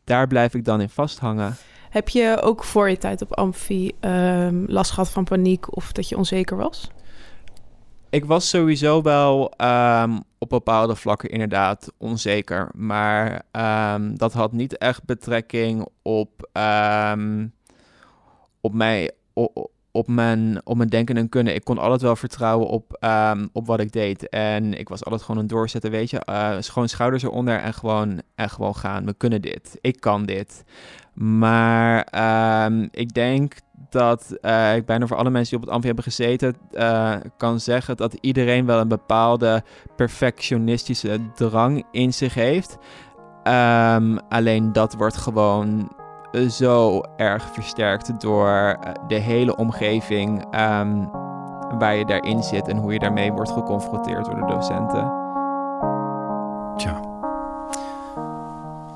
[0.04, 1.56] daar blijf ik dan in vasthangen.
[1.90, 6.10] Heb je ook voor je tijd op Amfi um, last gehad van paniek of dat
[6.10, 6.90] je onzeker was?
[8.10, 12.70] Ik was sowieso wel um, op bepaalde vlakken inderdaad onzeker.
[12.76, 13.41] Maar
[13.96, 16.50] um, dat had niet echt betrekking op,
[17.13, 17.54] um,
[18.62, 19.12] op, mij,
[19.91, 21.56] op, mijn, op mijn denken en kunnen.
[21.56, 23.08] Ik kon altijd wel vertrouwen op,
[23.54, 24.30] op wat ik deed.
[24.30, 26.22] En ik was altijd gewoon een doorzetten, weet je.
[26.30, 29.06] Uh, gewoon schouders eronder en gewoon, en gewoon gaan.
[29.06, 29.78] We kunnen dit.
[29.82, 30.63] Ik kan dit.
[31.13, 31.98] Maar
[32.91, 33.56] ik denk
[33.89, 37.60] dat uh, ik bijna voor alle mensen die op het Amfi hebben gezeten uh, kan
[37.60, 39.63] zeggen dat iedereen wel een bepaalde
[39.95, 42.78] perfectionistische drang in zich heeft.
[43.43, 45.95] Um, alleen dat wordt gewoon
[46.50, 51.10] zo erg versterkt door eh, de hele omgeving um,
[51.80, 55.12] waar je daarin zit en hoe je daarmee wordt geconfronteerd door de docenten.
[56.76, 57.02] Tja,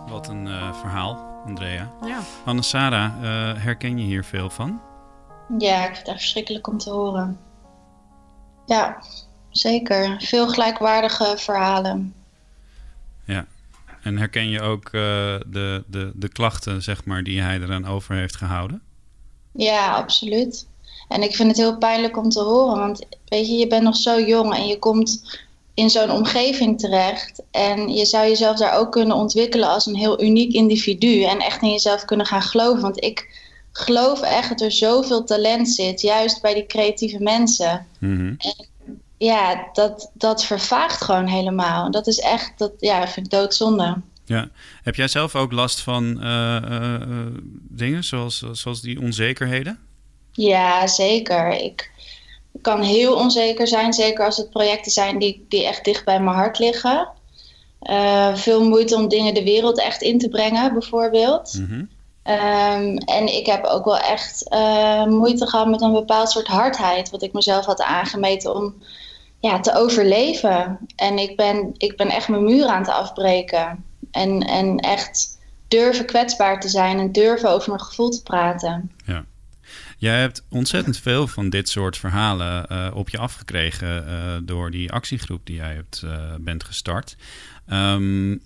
[0.07, 1.31] wat een verhaal.
[1.45, 1.87] Andrea.
[2.21, 2.49] Ja.
[2.49, 4.81] Anne-Sara, uh, herken je hier veel van?
[5.57, 7.39] Ja, ik vind het echt verschrikkelijk om te horen.
[8.65, 9.03] Ja,
[9.49, 10.21] zeker.
[10.21, 12.13] Veel gelijkwaardige verhalen.
[13.25, 13.45] Ja,
[14.01, 14.91] en herken je ook uh,
[15.47, 18.81] de, de, de klachten, zeg maar, die hij eraan over heeft gehouden?
[19.51, 20.67] Ja, absoluut.
[21.07, 23.95] En ik vind het heel pijnlijk om te horen, want weet je, je bent nog
[23.95, 25.39] zo jong en je komt
[25.73, 27.43] in zo'n omgeving terecht.
[27.51, 31.61] En je zou jezelf daar ook kunnen ontwikkelen als een heel uniek individu en echt
[31.61, 32.81] in jezelf kunnen gaan geloven.
[32.81, 33.39] Want ik
[33.71, 37.87] geloof echt dat er zoveel talent zit, juist bij die creatieve mensen.
[37.99, 38.33] Mhm.
[38.37, 38.69] En
[39.17, 41.91] ja, dat, dat vervaagt gewoon helemaal.
[41.91, 44.01] Dat is echt, dat ja, vind ik doodzonde.
[44.25, 44.49] Ja.
[44.83, 47.27] Heb jij zelf ook last van eh, eh, eh,
[47.69, 49.79] dingen zoals, zoals die onzekerheden?
[50.31, 51.63] Ja, zeker.
[51.63, 51.91] Ik
[52.61, 56.35] kan heel onzeker zijn, zeker als het projecten zijn die, die echt dicht bij mijn
[56.35, 57.09] hart liggen.
[57.79, 61.53] Eh, veel moeite om dingen de wereld echt in te brengen, bijvoorbeeld.
[61.53, 61.83] Mhm.
[62.23, 67.09] Ehm, en ik heb ook wel echt eh, moeite gehad met een bepaald soort hardheid,
[67.09, 68.75] wat ik mezelf had aangemeten om
[69.39, 70.79] ja, te overleven.
[70.95, 73.83] En ik ben, ik ben echt mijn muur aan het afbreken.
[74.11, 78.91] En, en echt durven kwetsbaar te zijn en durven over mijn gevoel te praten.
[79.05, 79.25] Ja.
[80.01, 84.91] Jij hebt ontzettend veel van dit soort verhalen eh, op je afgekregen eh, door die
[84.91, 87.15] actiegroep die jij hebt, eh, bent gestart.
[87.67, 88.37] Ehm,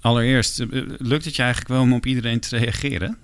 [0.00, 0.58] allereerst,
[0.98, 3.18] lukt het je eigenlijk wel om op iedereen te reageren?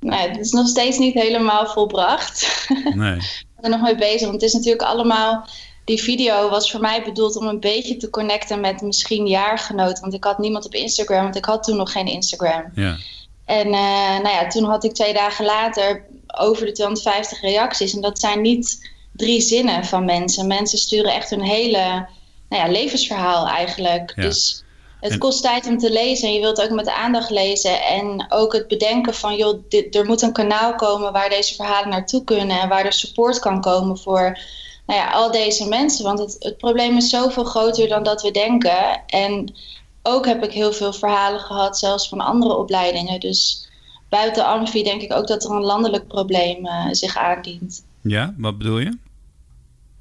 [0.00, 2.66] Nou, het is nog steeds niet helemaal volbracht.
[2.94, 3.16] Nee.
[3.16, 4.20] Ik ben er nog mee bezig.
[4.20, 5.48] Want het is natuurlijk allemaal.
[5.84, 10.02] Die video was voor mij bedoeld om een beetje te connecten met misschien jaargenoten.
[10.02, 12.70] Want ik had niemand op Instagram, want ik had toen nog geen Instagram.
[12.74, 12.96] Ja.
[13.44, 16.04] En nou ja, toen had ik twee dagen later
[16.38, 17.94] over de 250 reacties.
[17.94, 20.46] En dat zijn niet drie zinnen van mensen.
[20.46, 22.08] Mensen sturen echt hun hele
[22.48, 24.12] nou ja, levensverhaal eigenlijk.
[24.16, 24.22] Ja.
[24.22, 24.64] Dus
[25.00, 27.82] het kost tijd om te lezen en je wilt ook met aandacht lezen.
[27.82, 31.88] En ook het bedenken van, joh, dit, er moet een kanaal komen waar deze verhalen
[31.88, 32.60] naartoe kunnen.
[32.60, 34.38] En waar er support kan komen voor
[34.86, 36.04] nou ja, al deze mensen.
[36.04, 39.06] Want het, het probleem is zoveel groter dan dat we denken.
[39.06, 39.54] En
[40.02, 43.20] ook heb ik heel veel verhalen gehad, zelfs van andere opleidingen.
[43.20, 43.68] Dus
[44.14, 47.84] buiten Amfi denk ik ook dat er een landelijk probleem eh, zich aandient.
[48.00, 48.98] ja, wat bedoel je?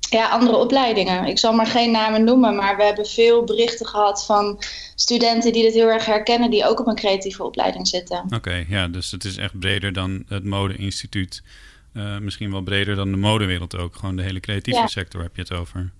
[0.09, 1.25] Ja, andere opleidingen.
[1.25, 4.59] Ik zal maar geen namen noemen, maar we hebben veel berichten gehad van
[4.95, 8.23] studenten die dit heel erg herkennen, die ook op een creatieve opleiding zitten.
[8.35, 11.43] Oké, ja, dus het is echt breder dan het Mode-instituut.
[11.93, 13.95] Eh, misschien wel breder dan de modewereld ook.
[13.95, 14.87] Gewoon de hele creatieve Ja.
[14.87, 15.91] sector heb je het over.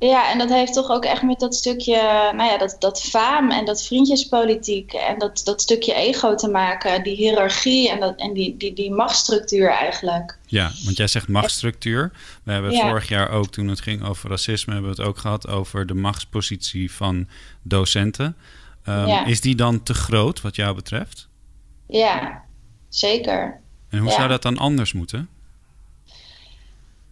[0.00, 1.96] Ja, en dat heeft toch ook echt met dat stukje,
[2.34, 7.02] nou ja, dat, dat faam en dat vriendjespolitiek en dat, dat stukje ego te maken,
[7.02, 10.38] die hiërarchie en, dat, en die, die, die machtsstructuur eigenlijk.
[10.46, 12.12] Ja, want jij zegt machtsstructuur.
[12.44, 12.88] We hebben Ja.
[12.88, 15.94] vorig jaar ook, toen het ging over racisme, hebben we het ook gehad over de
[15.94, 17.28] machtspositie van
[17.62, 18.36] docenten.
[18.84, 19.24] Ehm, Ja.
[19.24, 21.28] Is die dan te groot wat jou betreft?
[21.88, 22.42] Ja,
[22.88, 23.60] zeker.
[23.90, 24.14] En hoe Ja.
[24.14, 25.28] zou dat dan anders moeten?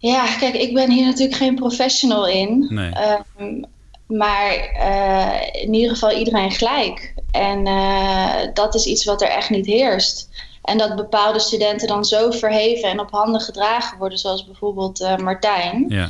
[0.06, 2.66] Ja, kijk, ik ben hier natuurlijk geen professional in.
[2.68, 2.90] Nee.
[2.90, 3.62] Ehm,
[4.06, 7.14] maar eh, in ieder geval iedereen gelijk.
[7.30, 10.28] En eh, dat is iets wat er echt niet heerst.
[10.62, 15.16] En dat bepaalde studenten dan zo verheven en op handen gedragen worden, zoals bijvoorbeeld eh,
[15.16, 15.84] Martijn.
[15.88, 16.08] Ja.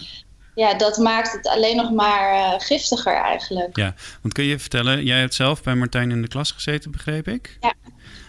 [0.54, 3.76] Ja, dat maakt het alleen nog maar giftiger eigenlijk.
[3.76, 7.28] ja, want kun je vertellen, jij hebt zelf bij Martijn in de klas gezeten, begreep
[7.28, 7.58] ik?
[7.60, 7.72] Ja.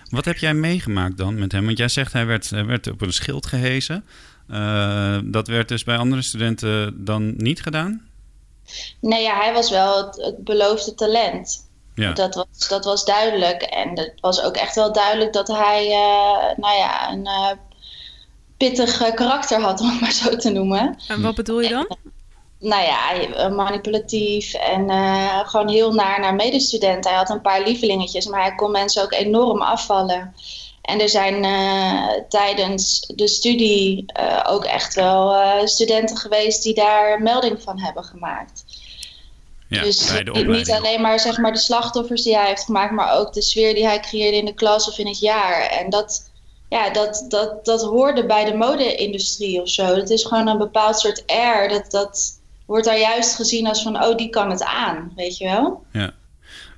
[0.09, 1.65] Wat heb jij meegemaakt dan met hem?
[1.65, 4.05] Want jij zegt hij werd, hij werd op een schild gehezen.
[4.49, 8.07] Eh, dat werd dus bij andere studenten dan niet gedaan?
[8.99, 11.65] Nee, ja, hij was wel het, het beloofde talent.
[11.95, 12.13] Ja.
[12.13, 13.61] Dat, was, dat was duidelijk.
[13.61, 17.51] En het was ook echt wel duidelijk dat hij eh, nou ja, een eh,
[18.57, 20.99] pittig karakter had, om het maar zo te noemen.
[21.07, 21.97] En wat bedoel je dan?
[22.59, 27.09] Nou ja, manipulatief en eh, gewoon heel naar naar medestudenten.
[27.09, 30.33] Hij had een paar lievelingetjes, maar hij kon mensen ook enorm afvallen.
[30.87, 36.73] En er zijn eh, tijdens de studie eh, ook echt wel eh, studenten geweest die
[36.73, 38.65] daar melding van hebben gemaakt.
[39.69, 43.33] Ja, dus niet, alleen maar zeg maar de slachtoffers die hij heeft gemaakt, maar ook
[43.33, 45.61] de sfeer die hij creëerde in de klas of in het jaar.
[45.61, 46.31] En dat,
[46.69, 49.85] ja, dat, dat, dat hoorde bij de mode-industrie of zo.
[49.95, 51.69] Het is gewoon een bepaald soort air.
[51.69, 55.45] Dat, dat wordt daar juist gezien als van, oh, die kan het aan, weet je
[55.45, 55.83] wel?
[55.91, 56.13] Ja.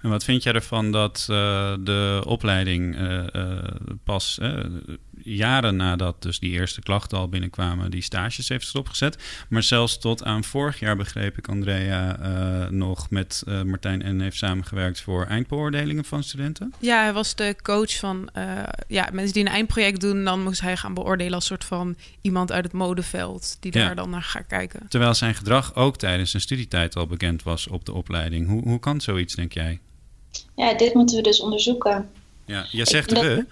[0.01, 3.63] En wat vind jij ervan dat eh, de opleiding eh, eh,
[4.03, 4.39] pas
[5.23, 9.45] jaren nadat dus die eerste klachten al binnenkwamen, die stages heeft stopgezet.
[9.49, 12.17] Maar zelfs tot aan vorig jaar begreep ik Andrea
[12.69, 16.73] nog met Martijn en heeft samengewerkt voor eindbeoordelingen van studenten.
[16.79, 18.29] Ja, hij was de coach van
[18.87, 20.23] ja, mensen die een eindproject doen.
[20.23, 23.85] Dan moest hij gaan beoordelen als soort van iemand uit het modeveld die Ja.
[23.85, 24.87] daar dan naar gaat kijken.
[24.87, 28.47] Terwijl zijn gedrag ook tijdens zijn studietijd al bekend was op de opleiding.
[28.47, 29.79] Hoe, hoe kan zoiets, denk jij?
[30.55, 32.09] Ja, dit moeten we dus onderzoeken.
[32.45, 33.45] Ja, jij zegt dat- we.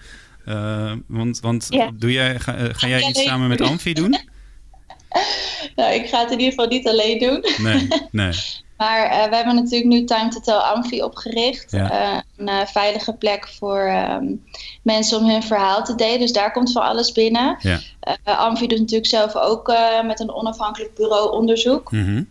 [0.44, 1.90] Eh, want want Ja.
[1.94, 3.26] doe jij, ga, eh, ga jij Ja, iets nee.
[3.26, 4.18] samen met Amfi doen?
[5.76, 7.44] Nou, ik ga het in ieder geval niet alleen doen.
[7.58, 8.32] Nee, nee.
[8.76, 11.70] Maar uh, we hebben natuurlijk nu Time to Tell Amfi opgericht.
[11.70, 12.24] Ja.
[12.36, 14.24] een veilige plek voor ehm,
[14.82, 16.18] mensen om hun verhaal te delen.
[16.18, 17.56] Dus daar komt van alles binnen.
[17.60, 17.80] Ja.
[18.24, 19.72] Amfi doet natuurlijk zelf ook
[20.04, 21.92] met een onafhankelijk bureau onderzoek.
[21.92, 22.22] Mhm.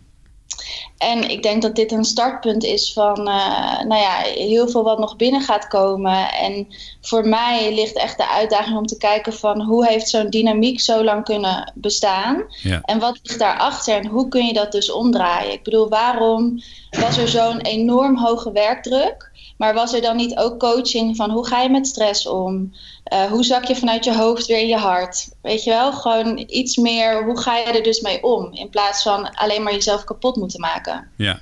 [0.98, 4.98] En ik denk dat dit een startpunt is van uh, nou ja, heel veel wat
[4.98, 6.32] nog binnen gaat komen.
[6.32, 6.66] En
[7.00, 11.04] voor mij ligt echt de uitdaging om te kijken van hoe heeft zo'n dynamiek zo
[11.04, 12.44] lang kunnen bestaan?
[12.62, 12.80] Ja.
[12.82, 15.52] En wat ligt daarachter en hoe kun je dat dus omdraaien?
[15.52, 19.27] Ik bedoel, waarom was er zo'n enorm hoge werkdruk?
[19.58, 22.72] Maar was er dan niet ook coaching van hoe ga je met stress om?
[23.12, 25.28] Uh, hoe zak je vanuit je hoofd weer in je hart?
[25.42, 28.52] Weet je wel, gewoon iets meer, hoe ga je er dus mee om?
[28.52, 31.08] In plaats van alleen maar jezelf kapot moeten maken.
[31.16, 31.40] Ja,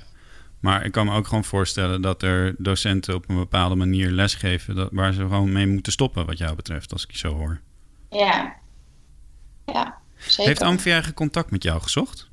[0.59, 4.75] maar ik kan me ook gewoon voorstellen dat er docenten op een bepaalde manier lesgeven...
[4.75, 7.61] Dat, waar ze gewoon mee moeten stoppen, wat jou betreft, als ik je zo hoor.
[8.09, 8.55] Ja,
[9.65, 10.45] ja zeker.
[10.45, 12.29] Heeft Amfi eigenlijk contact met jou gezocht?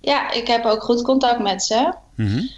[0.00, 1.92] Ja, ik heb ook goed contact met ze.
[2.14, 2.48] Mm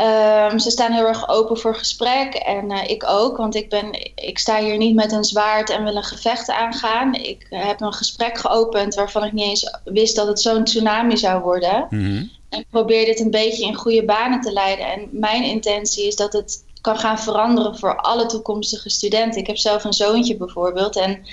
[0.00, 4.12] Um, ze staan heel erg open voor gesprek en uh, ik ook, want ik, ben,
[4.14, 7.14] ik sta hier niet met een zwaard en wil een gevecht aangaan.
[7.14, 11.42] Ik heb een gesprek geopend waarvan ik niet eens wist dat het zo'n tsunami zou
[11.42, 11.86] worden.
[11.90, 12.30] Mm -hmm.
[12.48, 14.86] En ik probeer dit een beetje in goede banen te leiden.
[14.86, 19.40] En mijn intentie is dat het kan gaan veranderen voor alle toekomstige studenten.
[19.40, 21.26] Ik heb zelf een zoontje bijvoorbeeld en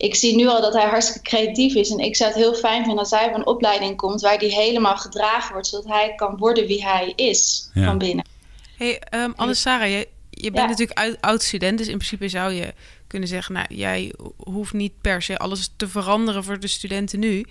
[0.00, 1.90] ik zie nu al dat hij hartstikke creatief is.
[1.90, 4.48] En ik zou het heel fijn vinden als hij op een opleiding komt waar hij
[4.48, 7.84] helemaal gedragen wordt, zodat hij kan worden wie hij is Ja.
[7.84, 8.24] van binnen.
[8.76, 10.66] Hey, um, Anne-Sarah, je, je bent Ja.
[10.66, 12.72] natuurlijk oud- oud-student, dus in principe zou je
[13.06, 13.54] kunnen zeggen...
[13.54, 17.44] nou, jij hoeft niet per se alles te veranderen voor de studenten nu.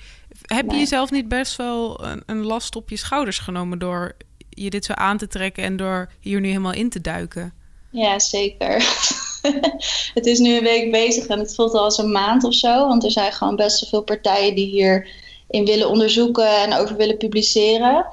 [0.46, 0.80] Heb je Nee.
[0.80, 3.80] jezelf niet best wel een, een last op je schouders genomen...
[3.80, 4.16] door
[4.50, 7.54] je dit zo aan te trekken en door hier nu helemaal in te duiken?
[7.90, 8.78] Ja, zeker.
[10.18, 12.88] het is nu een week bezig en het voelt al als een maand of zo.
[12.88, 17.18] Want er zijn gewoon best wel veel partijen die hierin willen onderzoeken en over willen
[17.18, 18.06] publiceren.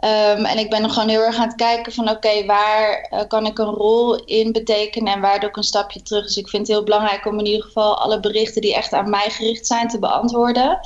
[0.00, 3.20] Ehm, en ik ben nog gewoon heel erg aan het kijken van oké, waar eh,
[3.28, 6.24] kan ik een rol in betekenen en waar doe ik een stapje terug.
[6.24, 9.10] Dus ik vind het heel belangrijk om in ieder geval alle berichten die echt aan
[9.10, 10.80] mij gericht zijn te beantwoorden.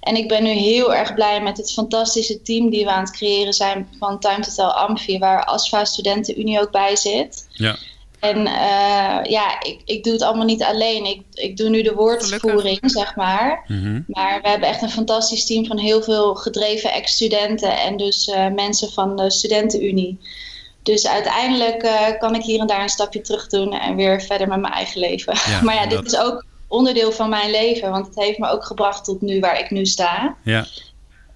[0.00, 3.12] En ik ben nu heel erg blij met het fantastische team die we aan het
[3.12, 7.46] creëren zijn van Time to Tell Amfi, waar ASFA Studentenunie ook bij zit.
[7.52, 7.76] Ja.
[8.20, 11.04] En eh, ja, ik, ik doe het allemaal niet alleen.
[11.04, 13.64] Ik, ik doe nu de woordvoering, zeg maar.
[13.66, 14.00] Mhm.
[14.06, 18.46] Maar we hebben echt een fantastisch team van heel veel gedreven ex-studenten en dus eh,
[18.48, 20.18] mensen van de studentenunie.
[20.82, 24.48] Dus uiteindelijk eh, kan ik hier en daar een stapje terug doen en weer verder
[24.48, 25.34] met mijn eigen leven.
[25.50, 28.48] Ja, maar ja, dit dat- is ook onderdeel van mijn leven, want het heeft me
[28.48, 30.36] ook gebracht tot nu waar ik nu sta.
[30.44, 30.66] Ja,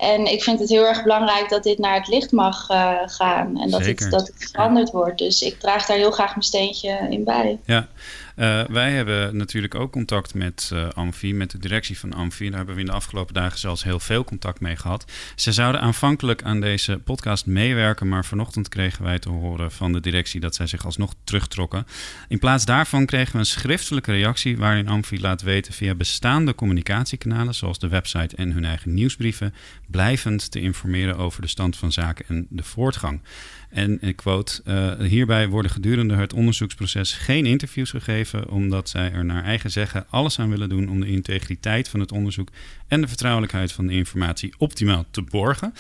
[0.05, 3.61] En ik vind het heel erg belangrijk dat dit naar het licht mag eh, gaan
[3.61, 4.05] en dat Zeker.
[4.05, 5.19] het, dat het veranderd wordt.
[5.19, 7.59] Dus ik draag daar heel graag mijn steentje in bij.
[7.64, 7.88] ja.
[8.35, 12.49] Eh, wij hebben natuurlijk ook contact met eh, Amfi, met de directie van Amfi.
[12.49, 15.05] Daar hebben we in de afgelopen dagen zelfs heel veel contact mee gehad.
[15.37, 20.01] Ze zouden aanvankelijk aan deze podcast meewerken, maar vanochtend kregen wij te horen van de
[20.01, 21.87] directie dat zij zich alsnog terugtrokken.
[22.29, 27.55] In plaats daarvan kregen we een schriftelijke reactie waarin Amfi laat weten via bestaande communicatiekanalen,
[27.55, 29.55] zoals de website en hun eigen nieuwsbrieven,
[29.94, 33.20] blijvend te informeren over de stand van zaken en de voortgang.
[33.68, 39.24] En ik quote: eh, Hierbij worden gedurende het onderzoeksproces geen interviews gegeven, omdat zij er
[39.24, 42.48] naar eigen zeggen alles aan willen doen om de integriteit van het onderzoek
[42.88, 45.74] en de vertrouwelijkheid van de informatie optimaal te borgen.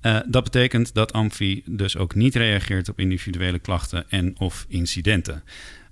[0.00, 5.42] Eh, dat betekent dat Amfi dus ook niet reageert op individuele klachten en of incidenten.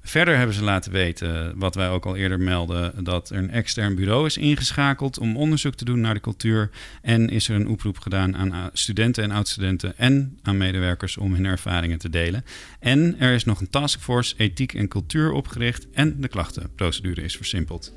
[0.07, 3.95] Verder hebben ze laten weten, wat wij ook al eerder melden, dat er een extern
[3.95, 6.71] bureau is ingeschakeld om onderzoek te doen naar de cultuur.
[7.03, 11.45] En is er een oproep gedaan aan studenten en oud-studenten en aan medewerkers om hun
[11.45, 12.45] ervaringen te delen.
[12.81, 17.93] En er is nog een taskforce ethiek en cultuur opgericht en de klachtenprocedure is versimpeld.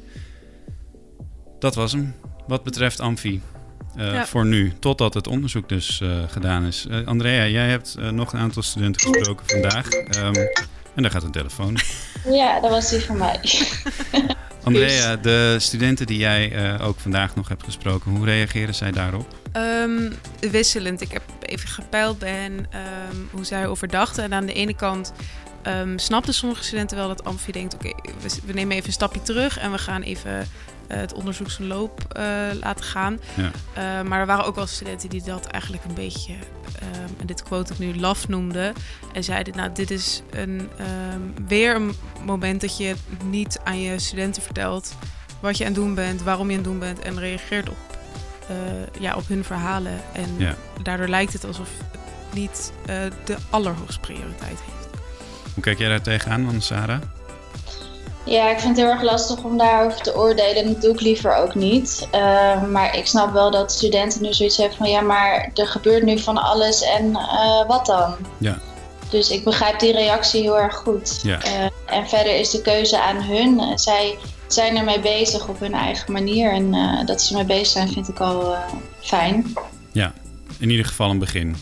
[1.59, 2.13] Dat was hem
[2.47, 3.41] wat betreft Amfi.
[3.97, 4.25] Uh, Ja.
[4.25, 6.85] Voor nu, totdat het onderzoek dus uh, gedaan is.
[6.89, 9.87] Uh, Andrea, jij hebt nog een aantal studenten gesproken vandaag.
[10.17, 10.33] Um,
[10.99, 11.77] en daar gaat een telefoon.
[12.25, 13.39] Ja, dat was die van mij.
[14.63, 19.35] Andrea, de studenten die jij uh, ook vandaag nog hebt gesproken, hoe reageren zij daarop?
[19.57, 21.01] Um, wisselend.
[21.01, 24.23] Ik heb even gepeild bij hen um, hoe zij erover dachten.
[24.23, 25.13] En aan de ene kant
[25.67, 27.73] um, snapten sommige studenten wel dat Amfi denkt...
[27.73, 30.47] oké, okay, we, we, nemen even een stapje terug en we gaan even
[30.93, 32.23] het onderzoek zijn loop uh,
[32.61, 33.19] laten gaan.
[33.35, 33.51] Ja.
[34.01, 36.33] Uh, maar er waren ook wel studenten die dat eigenlijk een beetje,
[37.19, 38.73] en dit quote ik nu, laf noemden.
[39.13, 40.69] En zeiden, nou, dit is een,
[41.47, 41.93] weer een
[42.25, 44.95] moment dat je niet aan je studenten vertelt...
[45.39, 46.99] wat je aan het doen bent, waarom je aan het doen bent...
[46.99, 47.77] en reageert op
[48.51, 49.99] uh, ja, op hun verhalen.
[50.13, 50.55] En Ja.
[50.83, 54.97] daardoor lijkt het alsof het niet uh, de allerhoogste prioriteit heeft.
[55.53, 57.01] Hoe kijk jij daar tegenaan, Sarah?
[58.29, 60.73] Ja, ik vind het heel erg lastig om daarover te oordelen.
[60.73, 62.07] Dat doe ik liever ook niet.
[62.15, 64.89] Uh, maar ik snap wel dat studenten nu zoiets hebben van...
[64.89, 68.15] ja, maar er gebeurt nu van alles en uh, wat dan?
[68.37, 68.57] Ja.
[69.09, 71.19] Dus ik begrijp die reactie heel erg goed.
[71.23, 71.45] Ja.
[71.45, 73.79] Uh, en verder is de keuze aan hun.
[73.79, 74.17] Zij
[74.47, 76.51] zijn ermee bezig op hun eigen manier.
[76.51, 76.71] En
[77.05, 78.55] dat ze ermee bezig zijn vind ik al
[79.01, 79.53] fijn.
[79.91, 80.13] Ja,
[80.59, 81.55] in ieder geval een begin.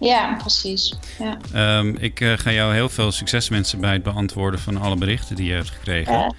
[0.00, 0.98] Ja, precies.
[1.18, 1.78] Ja.
[1.78, 5.36] Um, ik uh, ga jou heel veel succes wensen bij het beantwoorden van alle berichten
[5.36, 6.12] die je hebt gekregen.
[6.12, 6.32] Ja,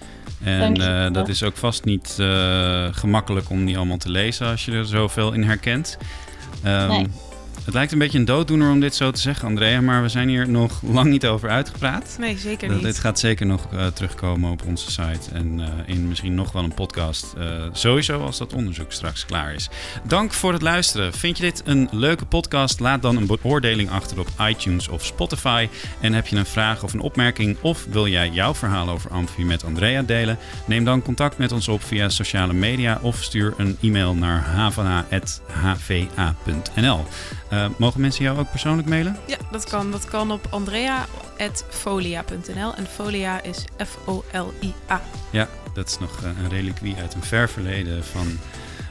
[0.43, 4.65] en uh, dat is ook vast niet uh, gemakkelijk om die allemaal te lezen als
[4.65, 5.97] je er zoveel in herkent.
[6.65, 7.07] Um, nee.
[7.65, 10.29] Het lijkt een beetje een dooddoener om dit zo te zeggen, Andrea, maar we zijn
[10.29, 12.15] hier nog lang niet over uitgepraat.
[12.19, 12.81] Nee, zeker niet.
[12.81, 16.63] Dit gaat zeker nog uh, terugkomen op onze site en uh, in misschien nog wel
[16.63, 17.33] een podcast.
[17.37, 19.69] Uh, sowieso als dat onderzoek straks klaar is.
[20.03, 21.13] Dank voor het luisteren.
[21.13, 22.79] Vind je dit een leuke podcast?
[22.79, 25.67] Laat dan een beoordeling achter op iTunes of Spotify.
[25.99, 29.45] En heb je een vraag of een opmerking of wil jij jouw verhaal over Amfi
[29.45, 30.37] met Andrea delen?
[30.65, 37.05] Neem dan contact met ons op via sociale media of stuur een e-mail naar havana.hva.nl.
[37.53, 39.17] Uh, mogen mensen jou ook persoonlijk mailen?
[39.27, 39.91] Ja, dat kan.
[39.91, 42.75] Dat kan op andrea.folia.nl.
[42.75, 45.01] En folia is F-O-L-I-A.
[45.29, 48.39] Ja, dat is nog uh, een reliquie uit een ver verleden van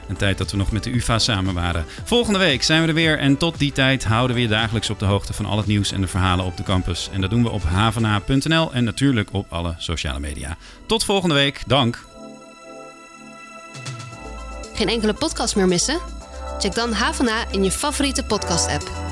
[0.07, 1.85] een tijd dat we nog met de UvA samen waren.
[2.03, 4.99] Volgende week zijn we er weer en tot die tijd houden we je dagelijks op
[4.99, 7.09] de hoogte van al het nieuws en de verhalen op de campus.
[7.13, 10.57] En dat doen we op havana.nl en natuurlijk op alle sociale media.
[10.85, 11.63] Tot volgende week.
[11.67, 12.05] Dank.
[14.73, 16.20] Geen enkele podcast meer missen?
[16.61, 19.10] Check dan Havana in je favoriete podcast-app.